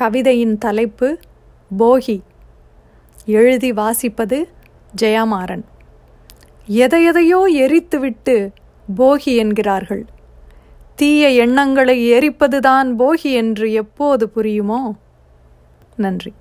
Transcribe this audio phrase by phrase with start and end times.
[0.00, 1.18] கவிதையின் தலைப்பு
[1.78, 2.20] போகி.
[3.26, 4.44] எழுதி வாசிப்பது
[5.00, 5.62] ஜெயமாறன்.
[6.68, 8.52] எதையெதையோ எரித்துவிட்டு
[8.96, 10.04] போகி என்கிறார்கள்.
[10.94, 14.80] தீய எண்ணங்களை எரிப்பதுதான் போகி என்று எப்போது புரியுமோ?
[15.96, 16.32] நன்றி.